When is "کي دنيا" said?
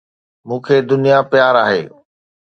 0.65-1.17